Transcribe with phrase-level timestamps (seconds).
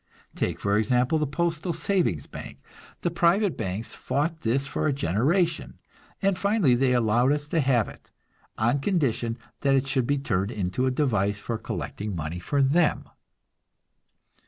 [0.35, 2.57] Take, for example, the postal savings bank.
[3.01, 5.77] The private banks fought this for a generation,
[6.23, 8.09] and finally they allowed us to have it,
[8.57, 13.07] on condition that it should be turned into a device for collecting money for them.